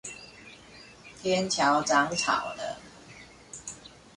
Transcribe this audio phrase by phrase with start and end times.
[1.21, 2.79] 天橋長草了